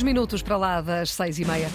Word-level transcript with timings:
Dois 0.00 0.14
minutos 0.14 0.40
para 0.40 0.56
lá 0.56 0.80
das 0.80 1.10
seis 1.10 1.38
e 1.38 1.44
meia. 1.44 1.68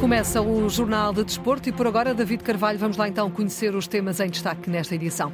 Começa 0.00 0.42
o 0.42 0.68
Jornal 0.68 1.12
de 1.12 1.22
Desporto 1.22 1.68
e 1.68 1.72
por 1.72 1.86
agora, 1.86 2.12
David 2.12 2.42
Carvalho, 2.42 2.76
vamos 2.76 2.96
lá 2.96 3.08
então 3.08 3.30
conhecer 3.30 3.72
os 3.76 3.86
temas 3.86 4.18
em 4.18 4.28
destaque 4.28 4.68
nesta 4.68 4.96
edição. 4.96 5.32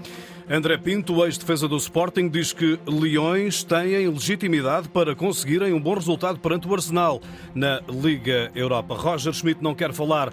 André 0.52 0.76
Pinto, 0.76 1.24
ex-defesa 1.24 1.68
do 1.68 1.76
Sporting, 1.76 2.28
diz 2.28 2.52
que 2.52 2.76
Leões 2.84 3.62
têm 3.62 4.08
legitimidade 4.08 4.88
para 4.88 5.14
conseguirem 5.14 5.72
um 5.72 5.80
bom 5.80 5.94
resultado 5.94 6.40
perante 6.40 6.66
o 6.66 6.74
Arsenal 6.74 7.22
na 7.54 7.80
Liga 7.88 8.50
Europa. 8.52 8.96
Roger 8.96 9.32
Schmidt 9.32 9.62
não 9.62 9.76
quer 9.76 9.92
falar 9.92 10.32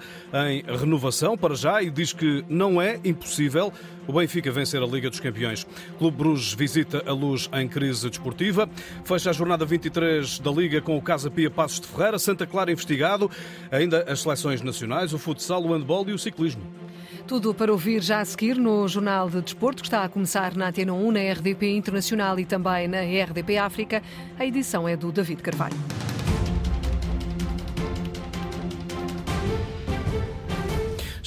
em 0.49 0.63
renovação 0.75 1.37
para 1.37 1.53
já 1.53 1.83
e 1.83 1.91
diz 1.91 2.13
que 2.13 2.43
não 2.49 2.81
é 2.81 2.99
impossível 3.05 3.71
o 4.07 4.13
Benfica 4.13 4.51
vencer 4.51 4.81
a 4.81 4.87
Liga 4.87 5.07
dos 5.07 5.19
Campeões. 5.19 5.67
Clube 5.99 6.17
Bruges 6.17 6.51
visita 6.51 7.03
a 7.05 7.13
luz 7.13 7.47
em 7.53 7.67
crise 7.67 8.09
desportiva. 8.09 8.67
Fecha 9.03 9.29
a 9.29 9.33
jornada 9.33 9.65
23 9.65 10.39
da 10.39 10.49
Liga 10.49 10.81
com 10.81 10.97
o 10.97 11.01
Casa 11.01 11.29
Pia 11.29 11.51
Passos 11.51 11.79
de 11.81 11.87
Ferreira, 11.89 12.17
Santa 12.17 12.47
Clara 12.47 12.71
investigado, 12.71 13.29
ainda 13.69 14.03
as 14.11 14.21
seleções 14.21 14.63
nacionais, 14.63 15.13
o 15.13 15.19
futsal, 15.19 15.63
o 15.63 15.73
handball 15.73 16.09
e 16.09 16.13
o 16.13 16.17
ciclismo. 16.17 16.86
Tudo 17.27 17.53
para 17.53 17.73
ouvir 17.73 18.01
já 18.01 18.21
a 18.21 18.25
seguir 18.25 18.57
no 18.57 18.87
Jornal 18.87 19.29
de 19.29 19.41
Desporto, 19.41 19.81
que 19.81 19.87
está 19.87 20.05
a 20.05 20.09
começar 20.09 20.55
na 20.55 20.69
Antena 20.69 20.93
1, 20.93 21.11
na 21.11 21.19
RDP 21.19 21.75
Internacional 21.75 22.39
e 22.39 22.45
também 22.45 22.87
na 22.87 23.01
RDP 23.01 23.57
África. 23.57 24.01
A 24.39 24.45
edição 24.45 24.87
é 24.87 24.95
do 24.95 25.11
David 25.11 25.41
Carvalho. 25.43 25.75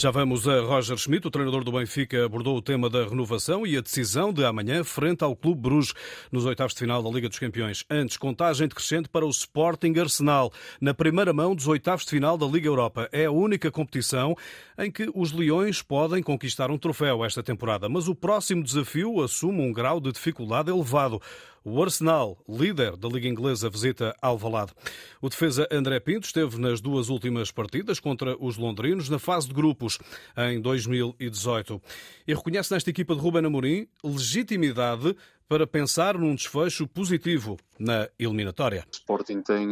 Já 0.01 0.11
vamos 0.11 0.49
a 0.49 0.63
Roger 0.63 0.97
Schmidt, 0.97 1.27
o 1.27 1.31
treinador 1.31 1.63
do 1.63 1.73
Benfica, 1.73 2.25
abordou 2.25 2.57
o 2.57 2.63
tema 2.63 2.89
da 2.89 3.05
renovação 3.05 3.67
e 3.67 3.77
a 3.77 3.83
decisão 3.83 4.33
de 4.33 4.43
amanhã 4.43 4.83
frente 4.83 5.23
ao 5.23 5.37
Clube 5.37 5.61
Bruges 5.61 5.93
nos 6.33 6.47
oitavos 6.47 6.73
de 6.73 6.79
final 6.79 7.03
da 7.03 7.11
Liga 7.11 7.29
dos 7.29 7.39
Campeões. 7.39 7.85
Antes, 7.91 8.17
contagem 8.17 8.67
decrescente 8.67 9.11
para 9.11 9.27
o 9.27 9.29
Sporting 9.29 9.93
Arsenal 9.99 10.51
na 10.81 10.95
primeira 10.95 11.35
mão 11.35 11.55
dos 11.55 11.69
oitavos 11.69 12.07
de 12.07 12.13
final 12.13 12.39
da 12.39 12.47
Liga 12.47 12.67
Europa. 12.67 13.11
É 13.13 13.27
a 13.27 13.31
única 13.31 13.71
competição 13.71 14.35
em 14.79 14.91
que 14.91 15.11
os 15.15 15.33
Leões 15.33 15.83
podem 15.83 16.23
conquistar 16.23 16.71
um 16.71 16.79
troféu 16.79 17.23
esta 17.23 17.43
temporada, 17.43 17.87
mas 17.87 18.09
o 18.09 18.15
próximo 18.15 18.63
desafio 18.63 19.21
assume 19.21 19.61
um 19.61 19.71
grau 19.71 20.01
de 20.01 20.13
dificuldade 20.13 20.71
elevado. 20.71 21.21
O 21.63 21.83
Arsenal, 21.83 22.39
líder 22.49 22.97
da 22.97 23.07
Liga 23.07 23.29
Inglesa, 23.29 23.69
visita 23.69 24.17
Alvalade. 24.23 24.73
O 25.21 25.29
defesa 25.29 25.69
André 25.71 26.01
Pinto 26.01 26.27
esteve 26.27 26.59
nas 26.59 26.81
duas 26.81 27.11
últimas 27.11 27.51
partidas 27.51 28.01
contra 28.01 28.35
os 28.43 28.57
londrinos 28.57 29.11
na 29.11 29.19
fase 29.19 29.49
de 29.49 29.53
grupos 29.53 29.99
em 30.37 30.59
2018 30.59 31.83
e 32.27 32.35
reconhece 32.35 32.73
nesta 32.73 32.89
equipa 32.89 33.15
de 33.15 33.21
Ruben 33.21 33.45
Amorim 33.45 33.87
legitimidade 34.03 35.15
para 35.47 35.67
pensar 35.67 36.17
num 36.17 36.35
desfecho 36.35 36.87
positivo 36.87 37.59
na 37.79 38.09
eliminatória. 38.19 38.87
O 38.91 38.97
Sporting 38.97 39.43
tem 39.43 39.69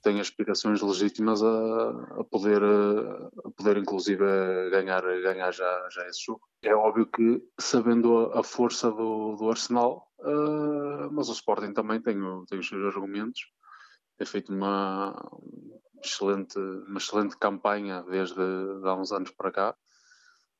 eh, 0.00 0.02
tem 0.02 0.20
aspirações 0.20 0.80
legítimas 0.80 1.42
a, 1.42 1.90
a 2.20 2.24
poder, 2.24 2.62
a 2.62 3.50
poder 3.50 3.76
inclusive 3.76 4.24
ganhar, 4.70 5.02
ganhar 5.02 5.50
já, 5.52 5.88
já 5.90 6.06
esse 6.08 6.24
jogo. 6.24 6.42
É 6.62 6.74
óbvio 6.74 7.06
que, 7.06 7.42
sabendo 7.58 8.30
a, 8.32 8.40
a 8.40 8.42
força 8.42 8.90
do, 8.90 9.36
do 9.36 9.50
Arsenal, 9.50 10.06
uh, 10.20 11.10
mas 11.12 11.28
o 11.28 11.32
Sporting 11.32 11.72
também 11.72 12.00
tem, 12.00 12.16
tem 12.46 12.58
os 12.58 12.68
seus 12.68 12.94
argumentos. 12.94 13.40
Tem 14.16 14.26
feito 14.26 14.52
uma 14.52 15.14
excelente, 16.02 16.58
uma 16.58 16.98
excelente 16.98 17.36
campanha 17.36 18.02
desde 18.02 18.34
de 18.34 18.88
há 18.88 18.94
uns 18.94 19.12
anos 19.12 19.30
para 19.30 19.52
cá. 19.52 19.76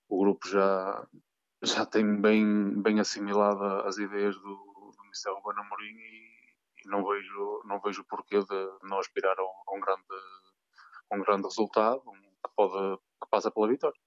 O 0.08 0.19
grupo 0.19 0.48
já, 0.48 1.06
já 1.62 1.86
tem 1.86 2.20
bem, 2.20 2.80
bem 2.80 3.00
assimilado 3.00 3.62
as 3.86 3.98
ideias 3.98 4.34
do, 4.36 4.42
do 4.42 5.04
Mr. 5.04 5.30
Ruben 5.30 5.62
Amorim 5.62 5.97
e 5.97 6.30
e 6.84 6.88
não 6.88 7.04
vejo, 7.04 7.62
não 7.64 7.80
vejo 7.80 8.04
porquê 8.08 8.38
de 8.38 8.68
não 8.82 8.98
aspirar 8.98 9.36
a 9.38 9.42
um, 9.42 9.46
a 9.68 9.76
um 9.76 9.80
grande, 9.80 10.02
a 11.10 11.16
um 11.16 11.22
grande 11.22 11.42
resultado 11.42 12.02
que, 12.02 12.54
pode, 12.56 12.96
que 12.98 13.30
passa 13.30 13.50
pela 13.50 13.68
vitória. 13.68 13.98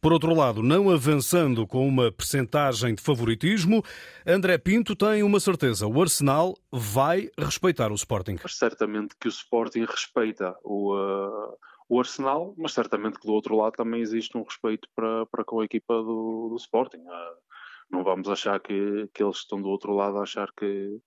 Por 0.00 0.12
outro 0.12 0.32
lado, 0.32 0.62
não 0.62 0.90
avançando 0.90 1.66
com 1.66 1.86
uma 1.86 2.12
percentagem 2.12 2.94
de 2.94 3.02
favoritismo, 3.02 3.82
André 4.26 4.56
Pinto 4.56 4.94
tem 4.94 5.22
uma 5.22 5.40
certeza: 5.40 5.86
o 5.86 6.00
Arsenal 6.00 6.54
vai 6.70 7.28
respeitar 7.36 7.90
o 7.90 7.96
Sporting. 7.96 8.36
Mas 8.42 8.56
certamente 8.56 9.16
que 9.20 9.26
o 9.26 9.30
Sporting 9.30 9.84
respeita 9.84 10.56
o, 10.62 10.94
uh, 10.94 11.56
o 11.88 11.98
Arsenal, 11.98 12.54
mas 12.56 12.72
certamente 12.72 13.18
que 13.18 13.26
do 13.26 13.32
outro 13.32 13.56
lado 13.56 13.72
também 13.72 14.00
existe 14.00 14.36
um 14.38 14.44
respeito 14.44 14.88
para, 14.94 15.26
para 15.26 15.44
com 15.44 15.60
a 15.60 15.64
equipa 15.64 15.94
do, 15.94 16.48
do 16.50 16.56
Sporting. 16.56 16.98
Uh, 16.98 17.48
não 17.90 18.04
vamos 18.04 18.28
achar 18.28 18.60
que, 18.60 19.08
que 19.12 19.22
eles 19.22 19.38
estão 19.38 19.60
do 19.60 19.68
outro 19.68 19.92
lado 19.92 20.18
a 20.18 20.22
achar 20.22 20.48
que, 20.56 21.00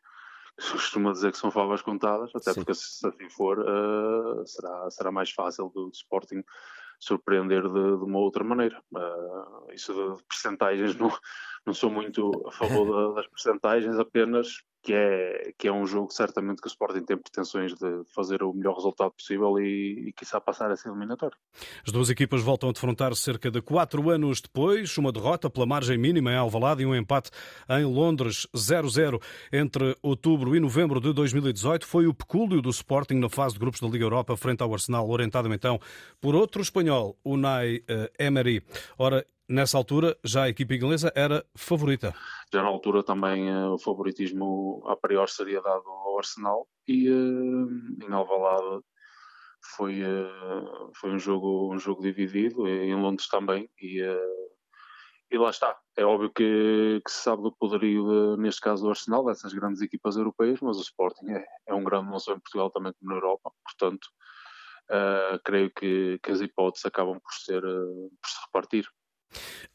costuma 0.56 1.12
dizer 1.12 1.32
que 1.32 1.38
são 1.38 1.52
favas 1.52 1.82
contadas, 1.82 2.32
até 2.36 2.54
Sim. 2.54 2.56
porque 2.56 2.74
se 2.74 3.08
assim 3.08 3.30
for, 3.30 3.60
uh, 3.60 4.46
será, 4.46 4.90
será 4.90 5.12
mais 5.12 5.32
fácil 5.32 5.70
do 5.70 5.90
Sporting 5.90 6.44
surpreender 7.00 7.64
de, 7.64 7.98
de 7.98 8.04
uma 8.04 8.20
outra 8.20 8.44
maneira. 8.44 8.82
Uh, 8.94 9.74
isso 9.74 9.94
de 9.94 10.24
percentagens 10.24 10.96
não, 10.98 11.12
não 11.66 11.74
sou 11.74 11.90
muito 11.90 12.32
a 12.48 12.52
favor 12.52 13.16
das 13.16 13.28
percentagens, 13.28 13.98
apenas 13.98 14.64
que 14.82 14.94
é, 14.94 15.54
que 15.58 15.68
é 15.68 15.72
um 15.72 15.86
jogo 15.86 16.12
certamente 16.12 16.62
que 16.62 16.68
o 16.68 16.70
Sporting 16.70 17.04
tem 17.04 17.18
pretensões 17.18 17.74
de 17.76 18.04
fazer 18.16 18.42
o 18.42 18.52
melhor 18.52 18.76
resultado 18.76 19.12
possível 19.12 19.60
e, 19.60 20.08
e 20.08 20.14
quiçá 20.14 20.42
passar 20.42 20.72
essa 20.72 20.90
eliminatória. 20.90 21.38
As 21.86 21.92
duas 21.92 22.10
equipas 22.10 22.42
voltam 22.42 22.70
a 22.70 22.74
defrontar-se 22.74 23.22
cerca 23.22 23.52
de 23.52 23.62
quatro 23.62 24.10
anos 24.10 24.42
depois, 24.42 24.98
uma 24.98 25.12
derrota 25.12 25.50
pela 25.50 25.66
margem 25.66 25.98
mínima 25.98 26.32
em 26.32 26.36
Alvalade 26.36 26.82
e 26.82 26.86
um 26.86 26.96
empate 26.96 27.30
em 27.70 27.86
Londres 27.86 28.48
0-0 28.56 29.22
entre 29.54 29.96
outubro 30.02 30.56
e 30.56 30.60
novembro 30.60 31.00
de 31.00 31.14
2018 31.14 31.86
foi 31.86 32.08
o 32.08 32.14
pecúlio 32.14 32.62
do 32.62 32.70
Sporting 32.70 33.16
na 33.16 33.30
fase 33.30 33.54
de 33.54 33.60
grupos 33.60 33.80
da 33.80 33.88
Liga 33.88 34.06
Europa 34.06 34.36
frente 34.36 34.64
ao 34.64 34.74
Arsenal, 34.74 35.08
orientado 35.10 35.52
então 35.54 35.80
por 36.20 36.34
outro 36.36 36.62
espanhol, 36.62 37.18
Unai 37.24 37.84
eh, 37.88 38.12
Emery. 38.20 38.64
Ora, 38.98 39.26
Nessa 39.52 39.78
altura, 39.78 40.18
já 40.24 40.44
a 40.44 40.50
equipa 40.50 40.74
inglesa 40.76 41.12
era 41.14 41.46
favorita. 41.58 42.16
Já 42.54 42.64
na 42.64 42.70
altura 42.70 43.04
também 43.04 43.54
uh, 43.54 43.74
o 43.74 43.78
favoritismo 43.78 44.82
a 44.88 44.96
priori 44.96 45.30
seria 45.30 45.62
dado 45.62 45.84
ao 45.90 46.18
Arsenal 46.18 46.66
e 46.88 47.10
uh, 47.10 47.68
em 48.02 48.14
Alvalade 48.14 48.82
foi, 49.76 50.04
uh, 50.04 50.92
foi 50.96 51.12
um, 51.12 51.20
jogo, 51.20 51.74
um 51.74 51.78
jogo 51.78 52.02
dividido, 52.02 52.66
em 52.66 52.96
Londres 52.96 53.28
também, 53.28 53.70
e, 53.78 54.00
e 55.30 55.38
lá 55.38 55.50
está. 55.50 55.78
É 55.98 56.06
óbvio 56.06 56.32
que, 56.32 57.02
que, 57.04 57.12
se 57.12 57.22
sabe 57.22 57.44
do 57.44 57.52
poderio, 57.52 58.38
de, 58.38 58.42
neste 58.42 58.62
caso, 58.62 58.84
do 58.84 58.90
Arsenal, 58.90 59.26
dessas 59.26 59.54
grandes 59.54 59.82
equipas 59.82 60.16
europeias, 60.16 60.62
mas 60.62 60.78
o 60.78 60.82
Sporting 60.82 61.30
é, 61.30 61.46
é 61.68 61.74
um 61.74 61.84
grande, 61.84 62.10
não 62.10 62.20
só 62.20 62.32
em 62.32 62.40
Portugal, 62.40 62.72
também 62.72 62.94
como 62.94 63.12
na 63.12 63.18
Europa, 63.18 63.52
portanto, 63.66 64.08
creio 65.44 65.70
que, 65.72 66.20
que, 66.24 66.32
as 66.32 66.40
hipóteses 66.40 66.86
acabam 66.86 67.20
por, 67.20 67.34
ser, 67.34 67.62
por 67.62 68.30
se 68.30 68.46
repartir. 68.46 68.88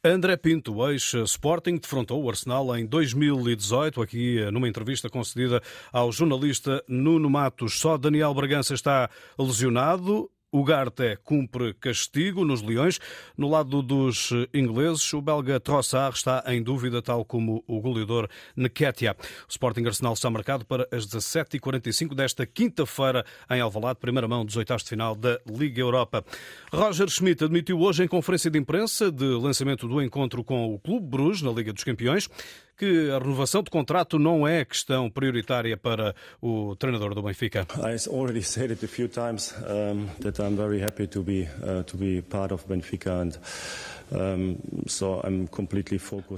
André 0.05 0.37
Pinto, 0.37 0.89
ex-Sporting, 0.89 1.79
defrontou 1.79 2.23
o 2.23 2.31
Arsenal 2.31 2.77
em 2.77 2.87
2018, 2.87 4.01
aqui 4.01 4.39
eh, 4.39 4.51
numa 4.51 4.69
entrevista 4.69 5.09
concedida 5.09 5.61
ao 5.93 6.13
jornalista 6.13 6.83
Nuno 6.87 7.29
Matos. 7.29 7.79
Só 7.81 7.97
Daniel 7.97 8.33
Bragança 8.35 8.75
está 8.75 9.11
lesionado. 9.39 10.31
O 10.57 10.65
Garte 10.65 11.19
cumpre 11.23 11.75
castigo 11.75 12.43
nos 12.43 12.63
Leões. 12.63 12.99
No 13.37 13.47
lado 13.47 13.83
dos 13.83 14.31
ingleses, 14.55 15.13
o 15.13 15.21
belga 15.21 15.61
Trossard 15.61 16.17
está 16.17 16.43
em 16.47 16.63
dúvida, 16.63 17.03
tal 17.03 17.27
como 17.27 17.63
o 17.67 17.79
goleador 17.79 18.27
Nketiah. 18.57 19.15
O 19.47 19.51
Sporting 19.51 19.85
Arsenal 19.85 20.15
está 20.15 20.31
marcado 20.31 20.65
para 20.65 20.89
as 20.91 21.07
17h45 21.07 22.15
desta 22.15 22.47
quinta-feira 22.47 23.23
em 23.51 23.61
Alvalade, 23.61 23.99
primeira 24.01 24.27
mão 24.27 24.47
dos 24.47 24.57
oitavos 24.57 24.83
de 24.83 24.89
final 24.89 25.15
da 25.15 25.39
Liga 25.47 25.83
Europa. 25.83 26.25
Roger 26.73 27.11
Schmidt 27.11 27.45
admitiu 27.45 27.79
hoje 27.79 28.05
em 28.05 28.09
conferência 28.09 28.51
de 28.51 28.59
imprensa 28.59 29.13
de 29.13 29.27
lançamento 29.27 29.87
do 29.87 30.01
encontro 30.01 30.43
com 30.43 30.73
o 30.73 30.79
Clube 30.79 31.07
Bruges 31.07 31.43
na 31.43 31.51
Liga 31.51 31.71
dos 31.71 31.85
Campeões 31.85 32.31
que 32.77 33.11
a 33.11 33.19
renovação 33.19 33.63
de 33.63 33.71
contrato 33.71 34.19
não 34.19 34.47
é 34.47 34.65
questão 34.65 35.11
prioritária 35.11 35.77
para 35.77 36.15
o 36.41 36.77
treinador 36.77 37.15
do 37.15 37.23
Benfica. 37.23 37.67
I 37.79 37.97
already 38.11 38.43
said 38.45 38.71
it 38.71 38.85
a 38.85 38.89
few 38.89 39.09
times 39.09 39.55
um, 39.63 40.07
that 40.21 40.41
I'm 40.41 40.57
very 40.57 40.83
happy 40.83 41.07
to 41.09 41.23
be 41.23 41.49
uh, 41.63 41.83
to 41.85 41.97
be 41.97 42.23
part 42.23 42.53
of 42.53 42.67
Benfica 42.67 43.23
and 43.23 43.33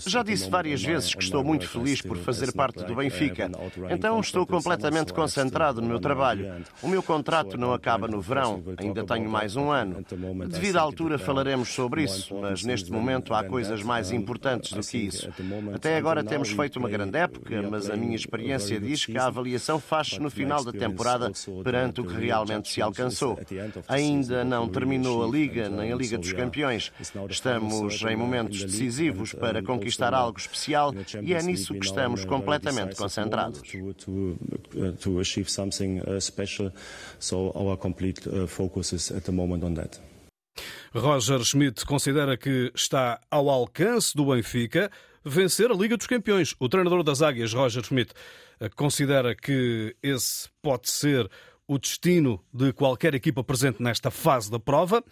já 0.07 0.23
disse 0.23 0.49
várias 0.49 0.83
vezes 0.83 1.15
que 1.15 1.23
estou 1.23 1.45
muito 1.45 1.69
feliz 1.69 2.01
por 2.01 2.17
fazer 2.17 2.53
parte 2.53 2.83
do 2.83 2.95
Benfica, 2.95 3.51
então 3.91 4.19
estou 4.21 4.47
completamente 4.47 5.13
concentrado 5.13 5.83
no 5.83 5.87
meu 5.87 6.01
trabalho. 6.01 6.65
O 6.83 6.89
meu 6.89 7.03
contrato 7.03 7.59
não 7.59 7.75
acaba 7.75 8.09
no 8.09 8.23
verão, 8.23 8.63
ainda 8.79 9.05
tenho 9.05 9.29
mais 9.29 9.55
um 9.55 9.71
ano. 9.71 10.03
Devido 10.49 10.79
à 10.79 10.81
altura 10.81 11.19
falaremos 11.19 11.69
sobre 11.69 12.05
isso, 12.05 12.35
mas 12.37 12.63
neste 12.63 12.91
momento 12.91 13.35
há 13.35 13.45
coisas 13.45 13.83
mais 13.83 14.11
importantes 14.13 14.73
do 14.73 14.81
que 14.81 14.97
isso. 14.97 15.29
Até 15.75 15.99
agora 15.99 16.25
temos 16.29 16.51
feito 16.51 16.79
uma 16.79 16.89
grande 16.89 17.17
época, 17.17 17.63
mas 17.63 17.89
a 17.91 17.97
minha 17.97 18.17
experiência 18.17 18.79
diz 18.81 19.07
que 19.07 19.17
a 19.17 19.27
avaliação 19.27 19.81
faz-se 19.81 20.21
no 20.21 20.31
final 20.31 20.63
da 20.63 20.73
temporada 20.73 21.33
perante 21.65 22.01
o 22.01 22.05
que 22.05 22.15
realmente 22.15 22.69
se 22.69 22.81
alcançou. 22.81 23.39
Ainda 23.89 24.45
não 24.45 24.69
terminou 24.69 25.25
a 25.25 25.29
Liga 25.29 25.69
nem 25.69 25.93
a 25.93 25.97
Liga 25.97 26.19
dos 26.19 26.33
Campeões. 26.33 26.93
Estamos 27.29 28.03
em 28.03 28.17
momentos 28.17 28.63
decisivos 28.65 29.33
para 29.33 29.63
conquistar 29.63 30.15
algo 30.15 30.39
especial 30.39 30.95
e 31.23 31.35
é 31.35 31.43
nisso 31.43 31.75
que 31.75 31.87
estamos 31.87 32.25
completamente 32.25 32.95
concentrados. 32.95 33.63
So 37.19 37.53
our 37.55 37.77
complete 37.77 38.27
uh, 38.27 38.47
focus 38.47 38.93
is 38.93 39.11
at 39.11 39.25
the 39.25 39.33
moment 39.33 39.65
on 39.65 39.75
that. 39.75 39.99
Roger 40.95 41.45
Schmidt 41.45 41.85
considera 41.85 42.37
que 42.37 42.73
está 42.75 43.21
ao 43.31 43.49
alcance 43.49 44.17
do 44.17 44.25
Benfica 44.25 44.91
vencer 45.25 45.71
a 45.71 45.75
Liga 45.75 45.97
dos 45.97 46.07
Campeões. 46.07 46.55
O 46.59 46.69
treinador 46.69 47.03
das 47.03 47.23
Águias, 47.23 47.53
Roger 47.53 47.85
Schmidt, 47.85 48.13
considera 48.77 49.35
que 49.35 49.95
esse 50.03 50.49
pode 50.63 50.91
ser 50.91 51.31
o 51.67 51.79
destino 51.79 52.43
de 52.53 52.73
qualquer 52.73 53.15
equipa 53.15 53.45
presente 53.45 53.83
nesta 53.83 54.11
fase 54.11 54.51
da 54.51 54.59
prova. 54.59 55.05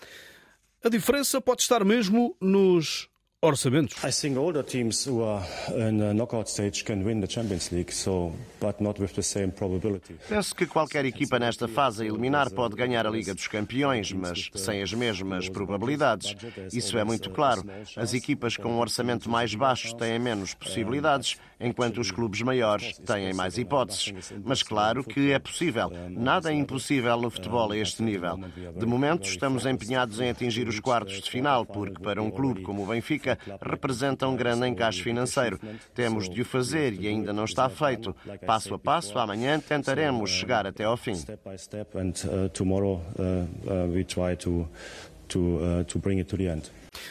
A 0.82 0.88
diferença 0.88 1.41
pode 1.41 1.62
estar 1.62 1.85
mesmo 1.85 2.37
nos 2.41 3.08
orçamentos. 3.46 3.96
I 4.04 4.10
think 4.10 4.37
all 4.37 4.52
the 4.52 4.62
teams 4.62 5.06
who 5.06 5.22
are 5.22 5.44
in 5.70 5.98
the 5.98 6.12
knockout 6.12 6.50
stage 6.50 6.84
can 6.84 7.04
win 7.04 7.20
the 7.20 7.26
Champions 7.26 7.70
League, 7.70 7.93
so 7.93 8.32
but 8.60 8.81
not 8.81 9.00
with 9.00 9.14
the 9.14 9.22
same 9.22 9.50
probability. 9.50 10.14
Penso 10.28 10.54
que 10.54 10.66
qualquer 10.66 11.04
equipa 11.04 11.38
nesta 11.38 11.69
fase 11.69 12.02
a 12.02 12.06
eliminar 12.06 12.50
pode 12.50 12.75
ganhar 12.75 13.06
a 13.06 13.10
Liga 13.10 13.34
dos 13.34 13.48
Campeões, 13.48 14.12
mas 14.12 14.50
sem 14.54 14.82
as 14.82 14.93
mesmas 14.93 15.48
probabilidades. 15.48 16.34
Isso 16.72 16.98
é 16.98 17.04
muito 17.04 17.31
claro. 17.31 17.62
As 17.96 18.14
equipas 18.14 18.56
com 18.56 18.69
um 18.69 18.78
orçamento 18.78 19.31
mais 19.31 19.54
baixo 19.54 19.94
têm 19.96 20.19
menos 20.19 20.54
possibilidades, 20.54 21.37
enquanto 21.61 21.99
os 22.00 22.11
clubes 22.11 22.43
maiores 22.43 22.99
têm 22.99 23.32
mais 23.32 23.58
hipóteses. 23.58 24.12
Mas 24.44 24.62
claro 24.62 25.03
que 25.03 25.32
é 25.32 25.38
possível. 25.38 25.91
Nada 26.11 26.53
é 26.53 26.55
impossível 26.55 27.17
no 27.20 27.31
futebol 27.31 27.73
a 27.73 27.76
este 27.76 28.03
nível. 28.03 28.38
De 28.76 28.87
momento, 28.87 29.29
estamos 29.29 29.67
empenhados 29.67 30.20
em 30.20 30.31
atingir 30.31 30.69
os 30.69 30.81
quartos 30.81 31.20
de 31.20 31.31
final, 31.31 31.64
porque 31.64 32.03
para 32.03 32.23
um 32.23 32.31
clube 32.31 32.62
como 32.62 32.82
o 32.82 32.87
Benfica 32.87 33.38
representa 33.61 34.29
um 34.29 34.37
grande 34.37 34.67
encaixe 34.69 35.03
financeiro. 35.03 35.58
Temos 35.94 36.29
de 36.29 36.43
o 36.43 36.44
fazer 36.44 36.93
e 36.94 37.08
ainda 37.08 37.32
não 37.32 37.44
está 37.44 37.69
feito. 37.69 38.14
Passo 38.44 38.75
a 38.75 38.79
passo, 38.79 39.19
amanhã 39.19 39.59
tentaremos 39.59 40.31
chegar 40.31 40.67
até 40.67 40.85
ao 40.85 40.97
fim. 40.97 41.14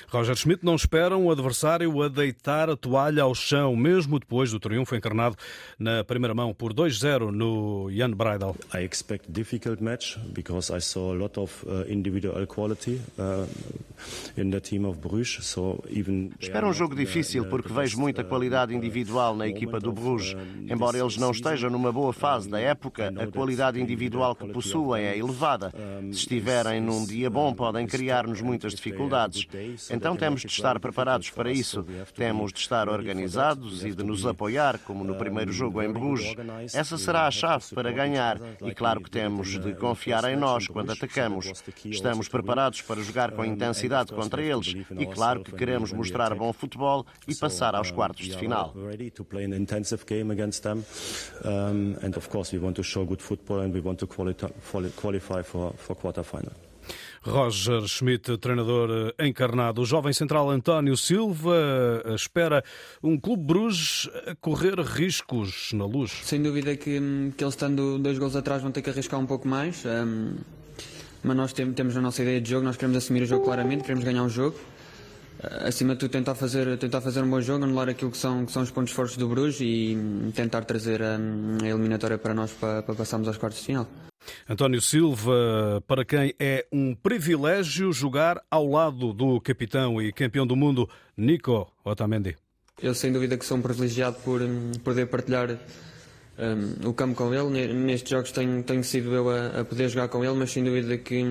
Roger 0.10 0.36
Schmidt 0.36 0.64
não 0.64 0.76
espera 0.76 1.18
um 1.18 1.30
adversário 1.32 2.02
a 2.02 2.08
deitar 2.08 2.70
a 2.70 2.76
toalha 2.76 3.24
ao 3.24 3.34
chão, 3.36 3.76
mesmo 3.76 4.20
depois 4.20 4.52
do 4.52 4.60
triunfo 4.60 4.96
encarnado 4.96 5.36
na 5.78 6.04
primeira 6.04 6.34
mão 6.34 6.54
por 6.54 6.74
2-0 6.74 7.32
no 7.32 7.90
Jan 7.92 8.12
Breidel. 8.12 8.56
I 8.74 8.84
expect 8.84 9.32
difficult 9.32 9.82
match 9.82 10.18
because 10.34 10.72
I 10.76 10.80
saw 10.80 11.14
a 11.14 11.16
lot 11.16 11.40
of 11.40 11.66
uh, 11.66 11.92
individual 11.92 12.46
quality 12.48 13.02
uh, 13.18 13.48
in 14.38 14.52
the 14.52 14.60
team 14.60 14.86
of 14.86 15.00
Bruges, 15.00 15.46
so 15.46 15.84
even 15.90 16.32
Espero 16.40 16.70
um 16.70 16.74
jogo 16.74 16.96
difícil 16.96 17.46
porque 17.46 17.72
vejo 17.72 18.00
muita 18.00 18.24
qualidade 18.24 18.74
individual 18.74 19.36
na 19.36 19.48
equipa 19.48 19.80
do 19.80 19.92
Bruges. 19.92 20.36
Embora 20.70 20.98
eles 20.98 21.18
não 21.18 21.32
estejam 21.32 21.70
numa 21.70 21.92
boa 21.92 22.14
fase 22.14 22.50
da 22.50 22.60
época, 22.60 23.14
a 23.18 23.28
qualidade 23.28 23.80
individual 23.80 24.36
que 24.36 24.48
possuem 24.50 25.06
é 25.06 25.18
elevada. 25.18 25.72
Se 26.12 26.20
estiverem 26.20 26.82
num 26.82 27.06
dia 27.06 27.30
bom, 27.30 27.54
podem 27.54 27.88
criar-nos 27.88 28.42
muitas 28.42 28.74
dificuldades. 28.74 29.48
Então 29.90 30.16
temos 30.16 30.42
de 30.42 30.48
estar 30.48 30.80
preparados 30.80 31.30
para 31.30 31.52
isso. 31.52 31.86
Temos 32.16 32.54
de 32.54 32.60
estar 32.60 32.90
organizados 32.90 33.84
e 33.84 33.94
de 33.94 34.04
nos 34.04 34.26
apoiar, 34.26 34.80
como 34.80 35.04
no 35.04 35.16
primeiro 35.16 35.52
jogo 35.52 35.82
em 35.82 35.92
Bruges. 35.92 36.36
Essa 36.74 36.98
será 36.98 37.28
a 37.28 37.32
chave 37.32 37.66
para 37.74 37.92
ganhar. 37.92 38.40
E 38.62 38.74
claro 38.74 39.02
que 39.02 39.10
temos 39.10 39.60
de 39.60 39.74
confiar 39.76 40.24
em 40.26 40.36
nós 40.36 40.68
quando 40.68 40.92
atacamos. 40.92 41.52
Estamos 41.86 42.28
preparados 42.28 42.82
para 42.82 43.02
jogar 43.02 43.32
com 43.32 43.46
intensidade 43.46 44.12
contra 44.12 44.42
eles. 44.42 44.74
E 44.98 45.06
claro 45.06 45.44
que 45.44 45.52
queremos 45.52 45.92
mostrar 45.92 46.34
bom 46.36 46.52
futebol 46.54 47.06
e 47.28 47.36
passar 47.36 47.76
aos 47.76 47.92
quartos 47.92 48.26
de 48.26 48.38
final. 48.38 48.74
And 52.06 52.16
of 52.18 52.30
course 52.30 52.52
we 52.52 52.60
want 52.60 52.76
to 52.76 52.84
show 52.84 53.06
good 53.06 53.22
football 53.22 53.62
and 53.62 53.74
we 53.74 53.82
want 53.82 54.00
to 54.00 54.08
qualify 54.08 55.44
for, 55.44 55.74
for 55.78 55.96
quarterfinal. 55.96 56.65
Roger 57.26 57.88
Schmidt, 57.88 58.38
treinador 58.38 59.14
encarnado. 59.20 59.82
O 59.82 59.86
jovem 59.86 60.14
central 60.14 60.50
António 60.50 60.96
Silva 60.96 62.04
espera 62.16 62.64
um 63.02 63.20
clube 63.20 63.44
Bruges 63.44 64.08
a 64.28 64.36
correr 64.36 64.80
riscos 64.80 65.72
na 65.74 65.86
luz. 65.86 66.12
Sem 66.24 66.42
dúvida 66.42 66.76
que, 66.76 67.00
que 67.36 67.44
eles 67.44 67.56
estando 67.56 67.98
dois 67.98 68.20
gols 68.20 68.36
atrás 68.36 68.62
vão 68.62 68.72
ter 68.72 68.84
que 68.84 68.92
arriscar 68.92 69.20
um 69.20 69.26
pouco 69.26 69.48
mais. 69.48 69.84
Um, 69.86 70.36
mas 71.24 71.36
nós 71.36 71.54
temos 71.54 71.98
a 71.98 72.02
nossa 72.02 72.22
ideia 72.22 72.40
de 72.40 72.48
jogo, 72.48 72.64
nós 72.64 72.78
queremos 72.78 72.98
assumir 72.98 73.24
o 73.24 73.26
jogo 73.26 73.44
claramente, 73.44 73.82
queremos 73.82 74.04
ganhar 74.04 74.22
um 74.22 74.30
jogo. 74.30 74.56
Acima 75.66 75.94
de 75.94 76.02
tudo, 76.02 76.12
tentar 76.12 76.36
fazer, 76.36 76.78
tentar 76.78 77.02
fazer 77.02 77.22
um 77.22 77.30
bom 77.30 77.42
jogo, 77.42 77.64
anular 77.64 77.90
aquilo 77.90 78.12
que 78.12 78.18
são, 78.18 78.46
que 78.46 78.52
são 78.52 78.62
os 78.62 78.70
pontos 78.70 78.94
fortes 78.94 79.18
do 79.18 79.28
Bruges 79.28 79.60
e 79.62 80.32
tentar 80.36 80.64
trazer 80.64 81.02
a, 81.02 81.18
a 81.18 81.68
eliminatória 81.68 82.20
para 82.20 82.36
nós 82.36 82.52
para, 82.52 82.84
para 82.84 82.94
passarmos 82.94 83.28
aos 83.28 83.38
quartos 83.38 83.60
de 83.60 83.66
final. 83.66 83.88
António 84.50 84.82
Silva, 84.82 85.84
para 85.88 86.06
quem 86.06 86.34
é 86.40 86.66
um 86.72 86.96
privilégio 86.96 87.92
jogar 87.92 88.42
ao 88.50 88.68
lado 88.68 89.14
do 89.14 89.40
capitão 89.42 90.02
e 90.02 90.12
campeão 90.12 90.46
do 90.46 90.56
mundo, 90.56 90.90
Nico 91.18 91.72
Otamendi. 91.84 92.36
Eu, 92.82 92.94
sem 92.94 93.12
dúvida, 93.12 93.38
que 93.38 93.46
sou 93.46 93.58
um 93.58 93.62
privilegiado 93.62 94.18
por 94.24 94.42
poder 94.84 95.08
partilhar 95.08 95.58
um, 96.38 96.90
o 96.90 96.94
campo 96.94 97.16
com 97.16 97.34
ele. 97.34 97.74
Nestes 97.74 98.10
jogos 98.10 98.32
tenho, 98.32 98.62
tenho 98.64 98.84
sido 98.84 99.14
eu 99.14 99.30
a, 99.30 99.62
a, 99.62 99.66
poder 99.66 99.90
jogar 99.90 100.10
com 100.10 100.24
ele, 100.24 100.34
mas 100.36 100.52
sem 100.52 100.64
dúvida 100.64 100.98
que, 100.98 101.24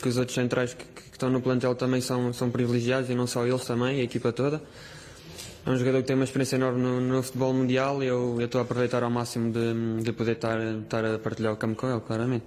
que 0.00 0.08
os 0.08 0.16
outros 0.16 0.34
centrais 0.34 0.74
que, 0.74 0.84
que, 0.84 1.02
estão 1.12 1.30
no 1.30 1.40
plantel 1.40 1.74
também 1.74 2.00
são, 2.00 2.32
são 2.32 2.50
privilegiados 2.50 3.10
e 3.10 3.14
não 3.14 3.26
só 3.26 3.46
eles 3.46 3.64
também, 3.64 4.00
a 4.00 4.02
equipa 4.02 4.32
toda. 4.32 4.62
É 5.68 5.70
um 5.70 5.76
jogador 5.76 6.00
que 6.00 6.06
tem 6.06 6.16
uma 6.16 6.24
experiência 6.24 6.56
enorme 6.56 6.80
no, 6.80 6.98
no 6.98 7.22
futebol 7.22 7.52
mundial 7.52 8.02
e 8.02 8.06
eu, 8.06 8.40
estou 8.40 8.58
a 8.58 8.64
aproveitar 8.64 9.02
ao 9.02 9.10
máximo 9.10 9.52
de, 9.52 10.02
de 10.02 10.12
poder 10.14 10.36
estar, 10.36 10.58
estar 10.58 11.04
a 11.04 11.18
partilhar 11.18 11.52
o 11.52 11.58
campo 11.58 11.76
com 11.76 11.90
ele, 11.90 12.00
claramente. 12.00 12.46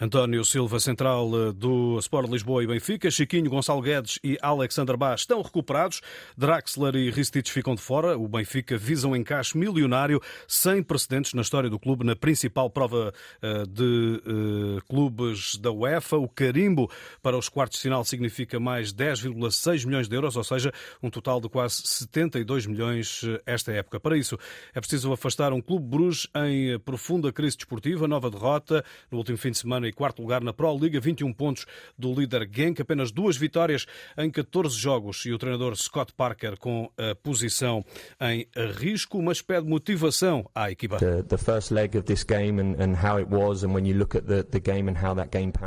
António 0.00 0.42
Silva, 0.46 0.80
central 0.80 1.28
eh, 1.34 1.52
do 1.52 1.98
Sport 1.98 2.30
Lisboa 2.30 2.64
e 2.64 2.66
Benfica, 2.66 3.10
Chiquinho, 3.10 3.50
Gonçalo 3.50 3.82
Guedes 3.82 4.18
e 4.24 4.38
Alexander 4.40 4.96
Bas 4.96 5.20
estão 5.20 5.42
recuperados. 5.42 6.00
Draxler 6.38 6.96
e 6.96 7.10
Ristich 7.10 7.52
ficam 7.52 7.74
de 7.74 7.82
fora. 7.82 8.16
O 8.16 8.26
Benfica 8.26 8.78
visa 8.78 9.06
um 9.06 9.14
encaixe 9.14 9.58
milionário 9.58 10.18
sem 10.48 10.82
precedentes 10.82 11.34
na 11.34 11.42
história 11.42 11.68
do 11.68 11.78
clube 11.78 12.02
na 12.02 12.16
principal 12.16 12.70
prova 12.70 13.12
eh, 13.42 13.64
de 13.68 14.22
uh, 14.26 14.84
clubes 14.88 15.56
da 15.56 15.70
UEFA. 15.70 16.16
O 16.16 16.28
carimbo 16.28 16.90
para 17.20 17.36
os 17.36 17.50
quartos 17.50 17.76
de 17.76 17.82
final 17.82 18.02
significa 18.02 18.58
mais 18.58 18.94
10,6 18.94 19.84
milhões 19.84 20.08
de 20.08 20.16
euros, 20.16 20.34
ou 20.34 20.44
seja, 20.44 20.72
um 21.02 21.10
total 21.10 21.42
de 21.42 21.48
quase 21.50 21.82
72 21.84 22.64
milhões 22.64 23.20
esta 23.44 23.70
época. 23.70 24.00
Para 24.00 24.16
isso, 24.16 24.38
é 24.72 24.80
preciso 24.80 25.12
afastar 25.12 25.52
um 25.52 25.60
clube 25.60 25.86
Bruges 25.86 26.26
em 26.34 26.78
profunda 26.78 27.30
crise 27.30 27.58
desportiva, 27.58 28.08
nova 28.08 28.30
derrota 28.30 28.82
no 29.10 29.18
último 29.18 29.36
fim 29.36 29.50
de 29.50 29.58
semana 29.58 29.89
e 29.90 29.92
quarto 29.92 30.22
lugar 30.22 30.42
na 30.42 30.52
Pro 30.52 30.76
Liga, 30.76 31.00
21 31.00 31.32
pontos 31.32 31.66
do 31.98 32.14
líder 32.14 32.48
Genk, 32.50 32.80
apenas 32.80 33.10
duas 33.10 33.36
vitórias 33.36 33.86
em 34.16 34.30
14 34.30 34.76
jogos 34.76 35.24
e 35.26 35.32
o 35.32 35.38
treinador 35.38 35.76
Scott 35.76 36.12
Parker 36.14 36.56
com 36.58 36.90
a 36.96 37.14
posição 37.14 37.84
em 38.20 38.46
risco, 38.78 39.20
mas 39.22 39.42
pede 39.42 39.66
motivação 39.66 40.48
à 40.54 40.70
equipa. 40.70 40.98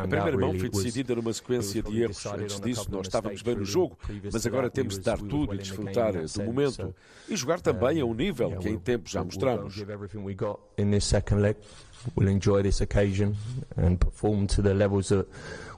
A 0.03 0.07
primeira 0.07 0.38
mão 0.38 0.59
foi 0.59 0.69
decidida 0.69 1.15
numa 1.15 1.33
sequência 1.33 1.83
de 1.83 2.01
erros. 2.01 2.25
Antes 2.25 2.59
disso, 2.59 2.88
nós 2.89 3.07
estávamos 3.07 3.41
bem 3.41 3.55
no 3.55 3.65
jogo, 3.65 3.98
mas 4.31 4.45
agora 4.45 4.69
temos 4.69 4.95
de 4.98 5.01
dar 5.01 5.17
tudo 5.17 5.53
e 5.53 5.57
desfrutar 5.57 6.13
do 6.13 6.43
momento 6.43 6.95
e 7.27 7.36
jogar 7.36 7.59
também 7.62 8.00
a 8.00 8.05
um 8.05 8.13
nível 8.13 8.57
que 8.57 8.69
em 8.69 8.79
tempo 8.79 9.09
já 9.09 9.24
mostramos. 9.24 9.75
We'll 12.15 12.27
enjoy 12.27 12.62
this 12.62 12.81
occasion 12.81 13.36
and 13.77 14.00
perform 14.00 14.48
to 14.48 14.62
the 14.62 14.74
levels 14.74 15.10
that 15.10 15.27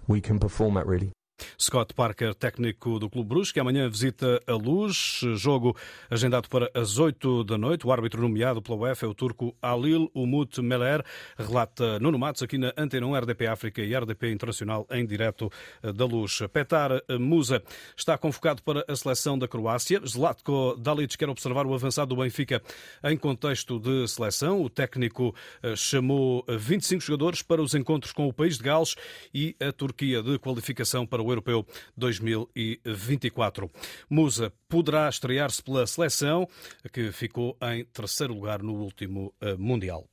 we 0.08 0.22
can 0.22 0.39
perform 0.39 0.77
at 0.77 0.86
really. 0.86 1.14
Scott 1.60 1.94
Parker, 1.94 2.34
técnico 2.36 3.00
do 3.00 3.10
Clube 3.10 3.30
Bruges, 3.30 3.51
que 3.51 3.60
amanhã 3.60 3.89
visita 3.89 4.42
a 4.48 4.54
Luz. 4.54 5.22
Jogo 5.36 5.75
agendado 6.10 6.48
para 6.50 6.70
as 6.74 6.98
8 6.98 7.44
da 7.44 7.58
noite. 7.58 7.86
O 7.86 7.92
árbitro 7.92 8.22
nomeado 8.22 8.62
pela 8.62 8.77
UEFA 8.77 9.06
é 9.06 9.10
o 9.10 9.13
turco 9.13 9.56
Alil 9.62 10.10
Umut 10.13 10.62
Meler. 10.62 11.04
Relata 11.38 12.00
Nuno 12.00 12.20
Matos 12.20 12.44
aqui 12.44 12.58
na 12.58 12.74
Antena 12.77 13.06
1 13.08 13.15
RDP 13.15 13.48
África 13.48 13.82
e 13.82 13.96
RDP 13.96 14.32
Internacional 14.32 14.88
em 14.92 15.06
direto 15.06 15.51
da 15.82 16.06
Luz. 16.06 16.39
Petar 16.51 16.92
Musa 17.20 17.62
está 17.98 18.18
convocado 18.18 18.62
para 18.63 18.86
a 18.88 18.96
seleção 18.96 19.38
da 19.38 19.48
Croácia. 19.48 20.01
Zlatko 20.06 20.75
Dalic 20.77 21.18
quer 21.18 21.30
observar 21.30 21.65
o 21.65 21.74
avançado 21.74 22.15
do 22.15 22.22
Benfica 22.22 22.62
em 23.04 23.18
contexto 23.18 23.80
de 23.80 24.08
seleção. 24.08 24.62
O 24.62 24.70
técnico 24.70 25.36
eh, 25.62 25.75
chamou 25.75 26.46
25 26.48 27.01
jogadores 27.04 27.42
para 27.42 27.62
os 27.62 27.74
encontros 27.74 28.13
com 28.13 28.27
o 28.27 28.34
país 28.34 28.58
de 28.58 28.63
Gales 28.63 28.96
e 29.34 29.56
a 29.60 29.72
Turquia 29.72 30.22
de 30.22 30.38
qualificação 30.39 31.06
para 31.06 31.25
o 31.25 31.32
Europeu 31.32 31.65
2024. 31.98 33.70
Musa 34.10 34.53
poderá 34.70 35.10
estrear-se 35.10 35.63
pela 35.63 35.86
seleção, 35.88 36.48
que 36.94 37.12
ficou 37.12 37.58
em 37.62 37.84
terceiro 37.86 38.34
lugar 38.34 38.62
no 38.62 38.75
último 38.75 39.34
eh, 39.41 39.55
Mundial. 39.55 40.08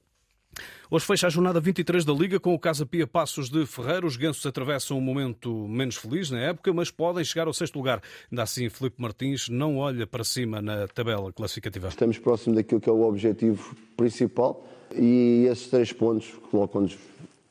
Hoje 0.90 1.07
fecha 1.07 1.26
a 1.26 1.31
jornada 1.31 1.59
23 1.61 2.04
da 2.04 2.12
Liga 2.12 2.38
com 2.38 2.52
o 2.52 2.59
Casa 2.59 2.85
Pia 2.85 3.07
Passos 3.07 3.49
de 3.49 3.64
Ferreira. 3.64 4.07
Os 4.07 4.16
gansos 4.16 4.45
atravessam 4.45 4.99
um 4.99 5.00
momento 5.00 5.66
menos 5.66 5.97
feliz 5.97 6.31
na 6.31 6.38
época, 6.38 6.73
mas 6.75 6.90
podem 6.90 7.25
chegar 7.25 7.47
ao 7.47 7.54
sexto 7.54 7.76
lugar. 7.76 8.02
Ainda 8.31 8.42
assim, 8.42 8.69
Felipe 8.69 9.00
Martins 9.00 9.49
não 9.49 9.78
olha 9.78 10.07
para 10.07 10.23
cima 10.23 10.61
na 10.61 10.87
tabela 10.88 11.33
classificativa. 11.33 11.88
Estamos 11.88 12.19
próximo 12.19 12.54
daquilo 12.54 12.81
que 12.81 12.90
é 12.90 12.92
o 12.92 13.02
objetivo 13.02 13.75
principal 13.97 14.62
e 14.95 15.47
esses 15.50 15.69
três 15.69 15.92
pontos 15.92 16.31
colocam-nos 16.50 16.99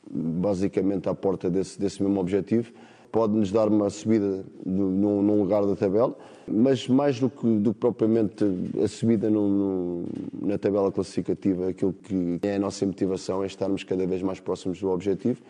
basicamente 0.08 1.08
à 1.08 1.14
porta 1.14 1.50
desse, 1.50 1.80
desse 1.80 2.00
mesmo 2.00 2.20
objetivo 2.20 2.72
pode-nos 3.12 3.52
dar 3.52 3.68
uma 3.68 3.90
subida 3.90 4.44
num, 4.64 5.22
num, 5.22 5.38
lugar 5.38 5.64
da 5.66 5.76
tabela, 5.76 6.16
mas 6.48 6.88
mais 6.88 7.20
do 7.20 7.28
que, 7.28 7.46
do 7.46 7.74
que 7.74 7.80
propriamente 7.80 8.44
a 8.82 8.88
subida 8.88 9.28
no, 9.28 9.48
no, 9.48 10.04
na 10.40 10.58
tabela 10.58 10.90
classificativa, 10.90 11.68
aquilo 11.68 11.92
que 11.92 12.40
é 12.42 12.56
a 12.56 12.58
nossa 12.58 12.84
motivação 12.86 13.44
é 13.44 13.46
estarmos 13.46 13.84
cada 13.84 14.06
vez 14.06 14.22
mais 14.22 14.40
próximos 14.40 14.80
do 14.80 14.90
objetivo 14.90 15.40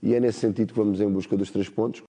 e 0.00 0.14
é 0.14 0.20
nesse 0.20 0.38
sentido 0.38 0.72
que 0.72 0.78
vamos 0.78 1.00
em 1.00 1.10
busca 1.10 1.36
dos 1.36 1.50
três 1.50 1.68
pontos. 1.68 2.07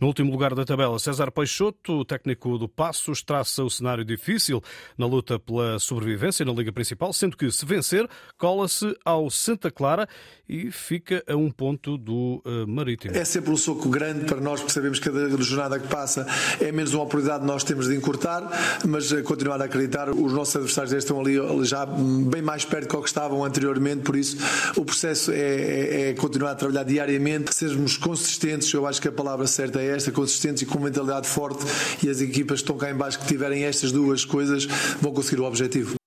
No 0.00 0.06
último 0.06 0.30
lugar 0.30 0.54
da 0.54 0.64
tabela, 0.64 0.98
César 0.98 1.30
Peixoto, 1.30 2.04
técnico 2.04 2.58
do 2.58 2.68
Passos, 2.68 3.22
traça 3.22 3.62
o 3.62 3.70
cenário 3.70 4.04
difícil 4.04 4.62
na 4.96 5.06
luta 5.06 5.38
pela 5.38 5.78
sobrevivência 5.78 6.44
na 6.44 6.52
Liga 6.52 6.72
Principal, 6.72 7.12
sendo 7.12 7.36
que, 7.36 7.50
se 7.50 7.64
vencer, 7.66 8.08
cola-se 8.36 8.96
ao 9.04 9.30
Santa 9.30 9.70
Clara 9.70 10.08
e 10.48 10.70
fica 10.70 11.22
a 11.28 11.36
um 11.36 11.50
ponto 11.50 11.98
do 11.98 12.42
uh, 12.44 12.66
Marítimo. 12.66 13.14
É 13.14 13.24
sempre 13.24 13.50
um 13.50 13.56
soco 13.56 13.88
grande 13.88 14.24
para 14.24 14.40
nós, 14.40 14.60
porque 14.60 14.72
sabemos 14.72 14.98
que 14.98 15.10
cada 15.10 15.28
jornada 15.42 15.78
que 15.78 15.88
passa 15.88 16.26
é 16.60 16.72
menos 16.72 16.94
uma 16.94 17.02
oportunidade 17.02 17.44
nós 17.44 17.64
temos 17.64 17.88
de 17.88 17.94
encurtar, 17.94 18.48
mas 18.86 19.12
uh, 19.12 19.22
continuar 19.22 19.60
a 19.60 19.66
acreditar, 19.66 20.10
os 20.10 20.32
nossos 20.32 20.56
adversários 20.56 20.92
estão 20.92 21.20
ali 21.20 21.36
já 21.64 21.84
bem 21.84 22.40
mais 22.40 22.64
perto 22.64 22.96
do 22.96 23.02
que 23.02 23.08
estavam 23.08 23.44
anteriormente, 23.44 24.02
por 24.02 24.16
isso 24.16 24.38
o 24.76 24.84
processo 24.84 25.30
é, 25.30 25.36
é, 25.36 26.10
é 26.10 26.14
continuar 26.14 26.52
a 26.52 26.54
trabalhar 26.54 26.84
diariamente, 26.84 27.54
sermos 27.54 27.96
consistentes, 27.96 28.72
eu 28.72 28.86
acho 28.86 29.02
que 29.02 29.08
a 29.08 29.12
palavra 29.12 29.46
certa 29.46 29.67
certa 29.68 29.82
é 29.82 29.94
esta, 29.94 30.10
consistentes 30.10 30.62
e 30.62 30.66
com 30.66 30.78
mentalidade 30.78 31.28
forte 31.28 31.64
e 32.02 32.08
as 32.08 32.20
equipas 32.20 32.60
que 32.60 32.64
estão 32.64 32.76
cá 32.76 32.90
em 32.90 32.94
baixo 32.94 33.18
que 33.18 33.26
tiverem 33.26 33.64
estas 33.64 33.92
duas 33.92 34.24
coisas 34.24 34.66
vão 35.00 35.12
conseguir 35.12 35.40
o 35.40 35.44
objetivo. 35.44 35.97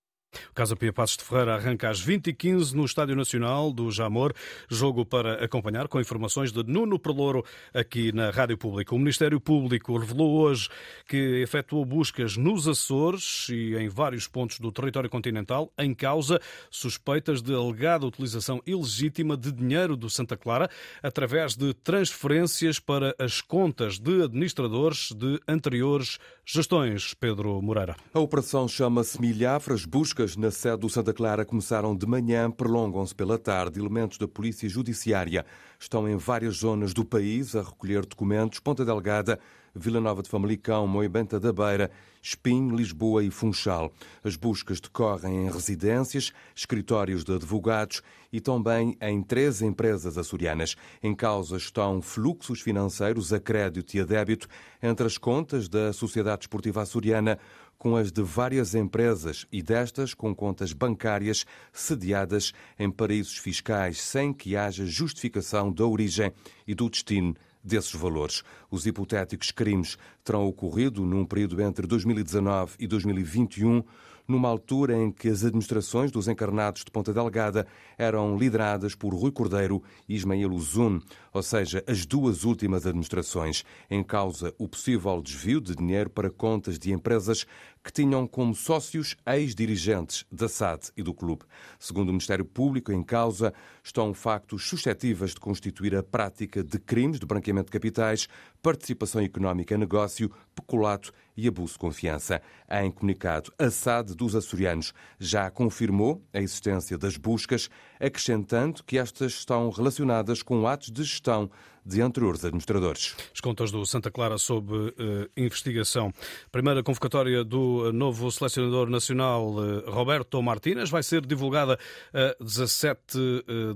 Casa 0.54 0.76
Pia 0.76 0.92
Passos 0.92 1.18
de 1.18 1.24
Ferreira 1.24 1.56
arranca 1.56 1.90
às 1.90 2.06
20h15 2.06 2.74
no 2.74 2.84
Estádio 2.84 3.16
Nacional 3.16 3.72
do 3.72 3.90
Jamor. 3.90 4.34
Jogo 4.70 5.06
para 5.06 5.44
acompanhar 5.44 5.88
com 5.88 6.00
informações 6.00 6.52
de 6.52 6.62
Nuno 6.64 7.00
Perlouro 7.00 7.44
aqui 7.74 8.12
na 8.12 8.30
Rádio 8.32 8.58
Pública. 8.58 8.94
O 8.94 9.00
Ministério 9.00 9.40
Público 9.40 9.98
revelou 9.98 10.42
hoje 10.42 10.68
que 11.08 11.42
efetuou 11.42 11.86
buscas 11.86 12.36
nos 12.36 12.68
Açores 12.68 13.48
e 13.50 13.76
em 13.76 13.88
vários 13.88 14.28
pontos 14.28 14.60
do 14.60 14.72
território 14.72 15.10
continental 15.10 15.72
em 15.78 15.94
causa 15.94 16.40
suspeitas 16.70 17.42
de 17.42 17.54
alegada 17.54 18.06
utilização 18.06 18.62
ilegítima 18.66 19.38
de 19.38 19.52
dinheiro 19.52 19.96
do 19.96 20.10
Santa 20.10 20.36
Clara 20.36 20.70
através 21.02 21.56
de 21.56 21.74
transferências 21.74 22.80
para 22.80 23.16
as 23.18 23.40
contas 23.40 23.98
de 23.98 24.24
administradores 24.24 25.12
de 25.14 25.40
anteriores 25.48 26.20
gestões. 26.46 27.14
Pedro 27.14 27.62
Moreira. 27.62 27.96
A 28.14 28.20
operação 28.20 28.68
chama-se 28.68 29.20
Milhafras. 29.22 29.86
Buscas 29.86 30.36
na 30.42 30.50
sede 30.50 30.80
do 30.80 30.90
Santa 30.90 31.14
Clara 31.14 31.46
começaram 31.46 31.96
de 31.96 32.08
manhã, 32.08 32.50
prolongam-se 32.50 33.14
pela 33.14 33.38
tarde. 33.38 33.80
Elementos 33.80 34.18
da 34.18 34.28
Polícia 34.28 34.68
Judiciária 34.68 35.46
estão 35.80 36.10
em 36.10 36.18
várias 36.18 36.58
zonas 36.58 36.96
do 36.96 37.06
país 37.06 37.56
a 37.56 37.62
recolher 37.62 38.04
documentos. 38.08 38.60
Ponta 38.60 38.84
Delgada, 38.84 39.40
Vila 39.74 40.02
Nova 40.02 40.22
de 40.22 40.30
Famalicão, 40.30 40.86
Moibenta 40.86 41.40
da 41.40 41.54
Beira, 41.54 41.90
Espinho, 42.22 42.76
Lisboa 42.76 43.24
e 43.24 43.32
Funchal. 43.32 43.92
As 44.24 44.36
buscas 44.36 44.80
decorrem 44.80 45.46
em 45.46 45.52
residências, 45.52 46.34
escritórios 46.56 47.24
de 47.24 47.34
advogados 47.34 48.02
e 48.32 48.40
também 48.40 48.98
em 49.02 49.24
três 49.24 49.62
empresas 49.62 50.18
açorianas. 50.18 50.76
Em 51.02 51.16
causa 51.16 51.58
estão 51.58 52.02
fluxos 52.02 52.62
financeiros 52.62 53.32
a 53.32 53.40
crédito 53.40 53.96
e 53.96 54.02
a 54.02 54.06
débito 54.06 54.48
entre 54.84 55.08
as 55.08 55.18
contas 55.18 55.68
da 55.68 55.94
Sociedade 55.94 56.44
Esportiva 56.44 56.82
Açoriana, 56.82 57.40
com 57.78 57.96
as 57.96 58.12
de 58.12 58.22
várias 58.22 58.76
empresas 58.76 59.48
e 59.52 59.64
destas 59.64 60.14
com 60.14 60.36
contas 60.36 60.72
bancárias 60.72 61.46
sediadas 61.74 62.54
em 62.78 62.92
paraísos 62.92 63.38
fiscais 63.38 64.00
sem 64.00 64.32
que 64.32 64.56
haja 64.56 64.86
justificação 64.86 65.72
da 65.72 65.84
origem 65.86 66.32
e 66.68 66.76
do 66.76 66.88
destino 66.88 67.36
desses 67.64 67.94
valores. 67.94 68.44
Os 68.70 68.86
hipotéticos 68.86 69.52
crimes 69.52 69.98
terão 70.24 70.46
ocorrido 70.46 71.06
num 71.06 71.26
período 71.26 71.62
entre 71.62 71.86
2019 71.88 72.76
e 72.80 72.88
2021 72.88 73.84
numa 74.32 74.50
altura 74.50 74.98
em 74.98 75.12
que 75.12 75.28
as 75.28 75.44
administrações 75.44 76.10
dos 76.10 76.28
encarnados 76.28 76.84
de 76.84 76.90
Ponta 76.90 77.14
Delgada 77.14 77.68
eram 77.98 78.38
lideradas 78.38 78.96
por 78.96 79.14
Rui 79.14 79.32
Cordeiro 79.32 79.84
e 80.08 80.16
Ismael 80.16 80.52
Uzun, 80.52 81.00
ou 81.34 81.44
seja, 81.44 81.84
as 81.86 82.06
duas 82.06 82.44
últimas 82.44 82.88
administrações, 82.88 83.64
em 83.90 84.04
causa 84.04 84.54
o 84.58 84.68
possível 84.68 85.22
desvio 85.22 85.62
de 85.62 85.76
dinheiro 85.76 86.10
para 86.10 86.30
contas 86.30 86.80
de 86.80 86.92
empresas 86.92 87.46
que 87.84 87.92
tinham 87.92 88.28
como 88.28 88.54
sócios 88.56 89.16
ex-dirigentes 89.26 90.26
da 90.32 90.48
SAD 90.48 90.92
e 90.96 91.04
do 91.04 91.14
clube. 91.14 91.44
Segundo 91.80 92.10
o 92.10 92.12
Ministério 92.12 92.46
Público, 92.46 92.92
em 92.92 93.04
causa 93.04 93.54
estão 93.84 94.14
factos 94.14 94.68
suscetíveis 94.68 95.32
de 95.32 95.40
constituir 95.40 95.96
a 95.96 96.04
prática 96.04 96.64
de 96.64 96.80
crimes 96.80 97.20
de 97.20 97.26
branqueamento 97.26 97.66
de 97.66 97.72
capitais, 97.72 98.28
participação 98.62 99.22
económica 99.22 99.74
em 99.74 99.78
negócio, 99.78 100.32
peculato 100.56 101.12
e 101.42 101.48
abuso 101.48 101.74
de 101.74 101.80
confiança. 101.80 102.42
Em 102.70 102.92
comunicado, 102.92 103.52
a 103.58 103.70
SAD 103.70 104.16
dos 104.16 104.36
açorianos 104.36 104.94
já 105.20 105.50
confirmou 105.50 106.24
a 106.34 106.40
existência 106.40 106.98
das 106.98 107.18
buscas, 107.18 107.70
acrescentando 108.02 108.84
que 108.84 108.98
estas 108.98 109.34
estão 109.34 109.70
relacionadas 109.70 110.42
com 110.42 110.66
atos 110.66 110.92
de 110.92 111.04
gestão 111.04 111.52
de 111.86 112.02
anteriores 112.02 112.44
administradores. 112.46 113.16
As 113.34 113.40
contas 113.40 113.72
do 113.72 113.86
Santa 113.86 114.12
Clara 114.12 114.38
sob 114.38 114.74
uh, 114.74 114.94
investigação. 115.36 116.14
Primeira 116.52 116.84
convocatória 116.84 117.44
do 117.44 117.92
novo 117.92 118.32
selecionador 118.32 118.88
nacional 118.90 119.56
uh, 119.56 119.90
Roberto 119.90 120.42
Martínez 120.42 120.90
vai 120.90 121.04
ser 121.04 121.26
divulgada 121.26 121.78
a 122.14 122.36
uh, 122.40 122.44
17 122.44 123.02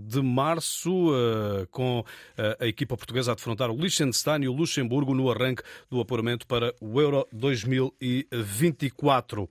de 0.02 0.22
março, 0.22 1.10
com 1.72 2.04
a 2.60 2.68
equipa 2.68 2.98
portuguesa 2.98 3.32
a 3.32 3.36
defrontar 3.36 3.72
o 3.72 3.76
Liechtenstein 3.76 4.44
e 4.44 4.48
o 4.48 4.54
Luxemburgo 4.54 5.14
no 5.14 5.30
arranque 5.32 5.64
do 5.90 6.00
apuramento 6.00 6.48
para 6.48 6.74
o 6.80 7.02
Euro 7.02 7.28
2024. 7.32 9.50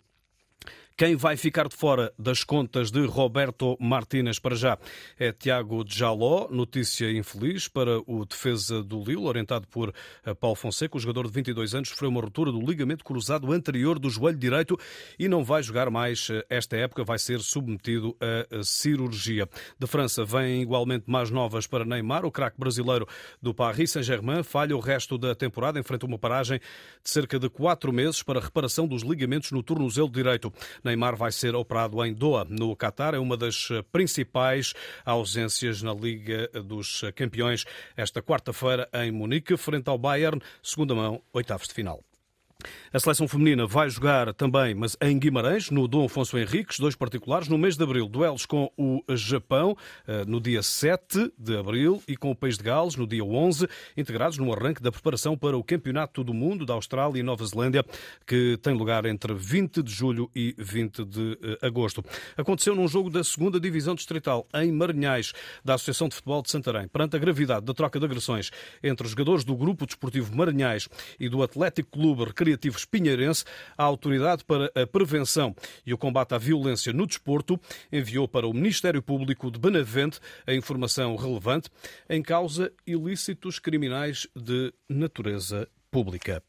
Quem 0.96 1.16
vai 1.16 1.36
ficar 1.36 1.66
de 1.66 1.74
fora 1.74 2.14
das 2.16 2.44
contas 2.44 2.92
de 2.92 3.04
Roberto 3.04 3.76
Martínez 3.80 4.38
para 4.38 4.54
já 4.54 4.78
é 5.18 5.32
Tiago 5.32 5.84
Jaló, 5.84 6.46
notícia 6.48 7.10
infeliz 7.10 7.66
para 7.66 7.98
o 8.06 8.24
defesa 8.24 8.80
do 8.80 9.02
Lille, 9.02 9.26
orientado 9.26 9.66
por 9.66 9.92
eh, 10.24 10.34
Paulo 10.34 10.54
Fonseca. 10.54 10.96
O 10.96 11.00
jogador 11.00 11.26
de 11.26 11.32
22 11.32 11.74
anos 11.74 11.88
sofreu 11.88 12.10
uma 12.10 12.20
ruptura 12.20 12.52
do 12.52 12.60
ligamento 12.60 13.04
cruzado 13.04 13.52
anterior 13.52 13.98
do 13.98 14.08
joelho 14.08 14.38
direito 14.38 14.78
e 15.18 15.26
não 15.26 15.42
vai 15.42 15.64
jogar 15.64 15.90
mais 15.90 16.28
eh, 16.30 16.46
esta 16.48 16.76
época, 16.76 17.02
vai 17.02 17.18
ser 17.18 17.40
submetido 17.40 18.16
a 18.20 18.62
cirurgia. 18.62 19.48
De 19.76 19.88
França 19.88 20.24
vêm 20.24 20.62
igualmente 20.62 21.10
mais 21.10 21.28
novas 21.28 21.66
para 21.66 21.84
Neymar. 21.84 22.24
O 22.24 22.30
craque 22.30 22.60
brasileiro 22.60 23.04
do 23.42 23.52
Paris 23.52 23.90
Saint-Germain 23.90 24.44
falha 24.44 24.76
o 24.76 24.80
resto 24.80 25.18
da 25.18 25.34
temporada, 25.34 25.76
enfrenta 25.76 26.06
uma 26.06 26.20
paragem 26.20 26.60
de 27.02 27.10
cerca 27.10 27.36
de 27.36 27.50
quatro 27.50 27.92
meses 27.92 28.22
para 28.22 28.38
reparação 28.38 28.86
dos 28.86 29.02
ligamentos 29.02 29.50
no 29.50 29.60
tornozelo 29.60 30.08
direito. 30.08 30.52
Neymar 30.84 31.16
vai 31.16 31.32
ser 31.32 31.54
operado 31.54 32.04
em 32.04 32.12
Doha, 32.12 32.44
no 32.48 32.76
Qatar. 32.76 33.14
É 33.14 33.18
uma 33.18 33.36
das 33.36 33.68
principais 33.90 34.74
ausências 35.04 35.82
na 35.82 35.92
Liga 35.92 36.48
dos 36.62 37.02
Campeões 37.16 37.64
esta 37.96 38.22
quarta-feira 38.22 38.88
em 38.92 39.10
Munique, 39.10 39.56
frente 39.56 39.88
ao 39.88 39.98
Bayern, 39.98 40.40
segunda 40.62 40.94
mão, 40.94 41.22
oitavos 41.32 41.68
de 41.68 41.74
final. 41.74 42.02
A 42.92 43.00
seleção 43.00 43.26
feminina 43.26 43.66
vai 43.66 43.90
jogar 43.90 44.32
também, 44.34 44.74
mas 44.74 44.96
em 45.00 45.18
Guimarães, 45.18 45.70
no 45.70 45.88
Dom 45.88 46.04
Afonso 46.04 46.38
Henriques, 46.38 46.78
dois 46.78 46.94
particulares, 46.94 47.48
no 47.48 47.58
mês 47.58 47.76
de 47.76 47.82
abril, 47.82 48.08
duelos 48.08 48.46
com 48.46 48.70
o 48.76 49.02
Japão, 49.16 49.76
eh, 50.06 50.24
no 50.26 50.40
dia 50.40 50.62
7 50.62 51.32
de 51.38 51.56
abril, 51.56 52.02
e 52.06 52.16
com 52.16 52.30
o 52.30 52.36
País 52.36 52.56
de 52.56 52.64
Gales, 52.64 52.96
no 52.96 53.06
dia 53.06 53.24
11, 53.24 53.68
integrados 53.96 54.38
no 54.38 54.52
arranque 54.52 54.82
da 54.82 54.90
preparação 54.90 55.36
para 55.36 55.56
o 55.56 55.64
Campeonato 55.64 56.22
do 56.22 56.32
Mundo 56.32 56.64
da 56.64 56.74
Austrália 56.74 57.20
e 57.20 57.22
Nova 57.22 57.44
Zelândia, 57.44 57.84
que 58.26 58.56
tem 58.62 58.74
lugar 58.74 59.04
entre 59.06 59.34
20 59.34 59.82
de 59.82 59.92
julho 59.92 60.30
e 60.34 60.54
20 60.56 61.04
de 61.04 61.38
eh, 61.42 61.66
agosto. 61.66 62.04
Aconteceu 62.36 62.74
num 62.74 62.88
jogo 62.88 63.10
da 63.10 63.24
segunda 63.24 63.60
Divisão 63.60 63.94
Distrital, 63.94 64.46
em 64.54 64.72
Marinhais, 64.72 65.32
da 65.64 65.74
Associação 65.74 66.08
de 66.08 66.14
Futebol 66.14 66.42
de 66.42 66.50
Santarém, 66.50 66.88
perante 66.88 67.16
a 67.16 67.18
gravidade 67.18 67.66
da 67.66 67.74
troca 67.74 67.98
de 67.98 68.04
agressões 68.04 68.50
entre 68.82 69.04
os 69.04 69.10
jogadores 69.10 69.44
do 69.44 69.56
Grupo 69.56 69.84
Desportivo 69.84 70.34
Marinhais 70.34 70.88
e 71.18 71.28
do 71.28 71.42
Atlético 71.42 71.90
Clube 71.90 72.24
Recreativo 72.24 72.53
Recreativo 72.54 72.78
Espinheirense, 72.78 73.44
a 73.76 73.84
Autoridade 73.84 74.44
para 74.44 74.70
a 74.74 74.86
Prevenção 74.86 75.54
e 75.84 75.92
o 75.92 75.98
Combate 75.98 76.34
à 76.34 76.38
Violência 76.38 76.92
no 76.92 77.06
Desporto 77.06 77.60
enviou 77.92 78.28
para 78.28 78.46
o 78.46 78.54
Ministério 78.54 79.02
Público 79.02 79.50
de 79.50 79.58
Benavente 79.58 80.20
a 80.46 80.54
informação 80.54 81.16
relevante 81.16 81.68
em 82.08 82.22
causa 82.22 82.72
ilícitos 82.86 83.58
criminais 83.58 84.26
de 84.34 84.72
natureza 84.88 85.68
pública. 85.90 86.42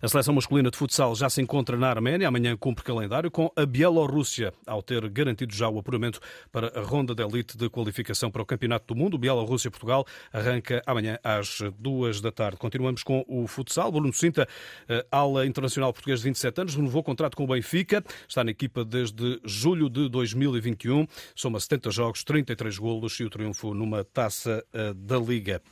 A 0.00 0.08
seleção 0.08 0.34
masculina 0.34 0.70
de 0.70 0.76
futsal 0.76 1.14
já 1.14 1.28
se 1.28 1.40
encontra 1.40 1.76
na 1.76 1.88
Arménia, 1.88 2.28
amanhã 2.28 2.56
cumpre 2.56 2.84
calendário 2.84 3.30
com 3.30 3.50
a 3.56 3.66
Bielorrússia, 3.66 4.52
ao 4.66 4.82
ter 4.82 5.08
garantido 5.08 5.54
já 5.54 5.68
o 5.68 5.78
apuramento 5.78 6.20
para 6.52 6.78
a 6.78 6.82
ronda 6.82 7.14
de 7.14 7.22
elite 7.22 7.56
de 7.56 7.68
qualificação 7.68 8.30
para 8.30 8.42
o 8.42 8.46
Campeonato 8.46 8.94
do 8.94 8.98
Mundo. 8.98 9.18
Bielorrússia-Portugal 9.18 10.06
arranca 10.32 10.82
amanhã 10.86 11.18
às 11.22 11.60
duas 11.78 12.20
da 12.20 12.30
tarde. 12.32 12.56
Continuamos 12.58 13.02
com 13.02 13.24
o 13.28 13.46
futsal. 13.46 13.90
Bruno 13.90 14.12
Cinta, 14.12 14.48
eh, 14.88 15.06
ala 15.10 15.46
internacional 15.46 15.92
português 15.92 16.20
de 16.20 16.24
27 16.24 16.60
anos, 16.60 16.74
renovou 16.74 17.00
o 17.00 17.04
contrato 17.04 17.36
com 17.36 17.44
o 17.44 17.46
Benfica, 17.46 18.04
está 18.28 18.44
na 18.44 18.50
equipa 18.50 18.84
desde 18.84 19.40
julho 19.44 19.88
de 19.88 20.08
2021, 20.08 21.06
soma 21.34 21.60
70 21.60 21.90
jogos, 21.90 22.24
33 22.24 22.78
golos 22.78 23.18
e 23.20 23.24
o 23.24 23.30
triunfo 23.30 23.74
numa 23.74 24.04
taça 24.04 24.64
eh, 24.72 24.92
da 24.94 25.18
Liga. 25.18 25.62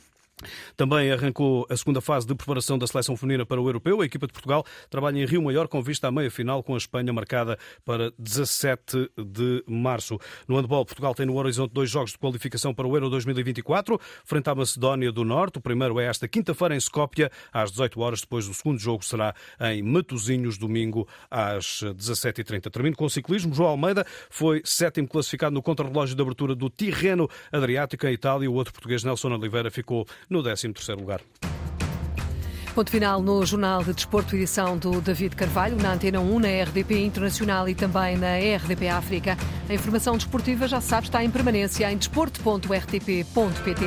Também 0.75 1.11
arrancou 1.11 1.65
a 1.69 1.77
segunda 1.77 2.01
fase 2.01 2.27
de 2.27 2.35
preparação 2.35 2.77
da 2.77 2.85
seleção 2.85 3.15
feminina 3.15 3.45
para 3.45 3.61
o 3.61 3.67
europeu. 3.67 4.01
A 4.01 4.05
equipa 4.05 4.27
de 4.27 4.33
Portugal 4.33 4.65
trabalha 4.89 5.17
em 5.17 5.25
Rio 5.25 5.41
Maior 5.41 5.67
com 5.67 5.81
vista 5.81 6.09
à 6.09 6.11
meia-final 6.11 6.61
com 6.61 6.73
a 6.73 6.77
Espanha 6.77 7.13
marcada 7.13 7.57
para 7.85 8.11
17 8.19 9.11
de 9.17 9.63
março. 9.65 10.19
No 10.47 10.57
handball, 10.57 10.85
Portugal 10.85 11.15
tem 11.15 11.25
no 11.25 11.37
horizonte 11.37 11.71
dois 11.71 11.89
jogos 11.89 12.11
de 12.11 12.17
qualificação 12.17 12.73
para 12.73 12.85
o 12.85 12.95
Euro 12.95 13.09
2024, 13.09 13.99
frente 14.25 14.49
à 14.49 14.55
Macedónia 14.55 15.11
do 15.11 15.23
Norte. 15.23 15.57
O 15.57 15.61
primeiro 15.61 15.99
é 15.99 16.05
esta 16.05 16.27
quinta-feira 16.27 16.75
em 16.75 16.79
Skopje, 16.79 17.29
às 17.53 17.71
18 17.71 18.01
horas. 18.01 18.21
Depois, 18.21 18.47
o 18.47 18.53
segundo 18.53 18.77
jogo 18.77 19.05
será 19.05 19.33
em 19.61 19.81
Matosinhos, 19.81 20.57
domingo, 20.57 21.07
às 21.31 21.81
17h30. 21.81 22.69
Termino 22.69 22.95
com 22.95 23.05
o 23.05 23.09
ciclismo. 23.09 23.53
João 23.53 23.69
Almeida 23.69 24.05
foi 24.29 24.61
sétimo 24.65 25.07
classificado 25.07 25.53
no 25.53 25.61
contrarrelógio 25.61 26.15
de 26.15 26.21
abertura 26.21 26.53
do 26.53 26.69
Tirreno 26.69 27.29
Adriático 27.51 28.05
em 28.05 28.11
Itália. 28.11 28.51
O 28.51 28.53
outro 28.53 28.73
português, 28.73 29.03
Nelson 29.03 29.31
Oliveira, 29.33 29.71
ficou 29.71 30.05
no 30.29 30.41
13º 30.43 30.99
lugar. 30.99 31.21
Ponto 32.75 32.91
final 32.91 33.21
no 33.21 33.45
Jornal 33.45 33.83
de 33.85 33.93
Desporto, 33.93 34.35
edição 34.35 34.77
do 34.77 34.99
David 34.99 35.33
Carvalho, 35.33 35.77
na 35.77 35.93
Antena 35.93 36.19
1, 36.19 36.39
na 36.39 36.49
RDP 36.63 37.05
Internacional 37.05 37.69
e 37.69 37.75
também 37.75 38.17
na 38.17 38.35
RDP 38.35 38.89
África. 38.89 39.37
A 39.69 39.73
informação 39.73 40.17
desportiva, 40.17 40.67
já 40.67 40.81
sabe, 40.81 41.07
está 41.07 41.23
em 41.23 41.31
permanência 41.31 41.89
em 41.89 41.97
desporto.rtp.pt. 41.97 43.85